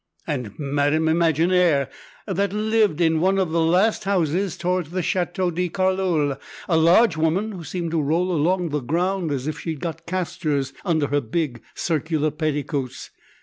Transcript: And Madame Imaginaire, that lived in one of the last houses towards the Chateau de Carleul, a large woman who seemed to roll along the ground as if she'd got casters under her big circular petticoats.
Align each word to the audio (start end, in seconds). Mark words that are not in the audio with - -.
And 0.25 0.57
Madame 0.57 1.07
Imaginaire, 1.09 1.87
that 2.25 2.53
lived 2.53 2.99
in 3.01 3.19
one 3.19 3.37
of 3.37 3.51
the 3.51 3.61
last 3.61 4.05
houses 4.05 4.57
towards 4.57 4.89
the 4.89 5.03
Chateau 5.03 5.51
de 5.51 5.69
Carleul, 5.69 6.39
a 6.67 6.75
large 6.75 7.17
woman 7.17 7.51
who 7.51 7.63
seemed 7.63 7.91
to 7.91 8.01
roll 8.01 8.31
along 8.31 8.69
the 8.69 8.79
ground 8.79 9.31
as 9.31 9.45
if 9.45 9.59
she'd 9.59 9.79
got 9.79 10.07
casters 10.07 10.73
under 10.83 11.05
her 11.09 11.21
big 11.21 11.61
circular 11.75 12.31
petticoats. 12.31 13.11